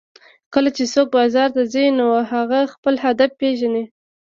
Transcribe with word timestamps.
کله 0.53 0.69
چې 0.77 0.83
څوک 0.93 1.07
بازار 1.17 1.49
ته 1.55 1.61
ځي 1.73 1.85
نو 1.99 2.07
هغه 2.31 2.59
خپل 2.73 2.95
هدف 3.05 3.31
پېژني 3.39 3.83